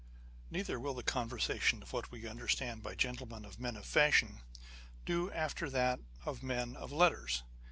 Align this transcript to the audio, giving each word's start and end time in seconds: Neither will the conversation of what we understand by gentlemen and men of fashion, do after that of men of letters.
Neither 0.49 0.79
will 0.79 0.95
the 0.95 1.03
conversation 1.03 1.83
of 1.83 1.93
what 1.93 2.09
we 2.09 2.25
understand 2.27 2.81
by 2.81 2.95
gentlemen 2.95 3.45
and 3.45 3.59
men 3.59 3.75
of 3.77 3.85
fashion, 3.85 4.41
do 5.05 5.29
after 5.31 5.69
that 5.69 5.99
of 6.25 6.41
men 6.41 6.75
of 6.75 6.91
letters. 6.91 7.43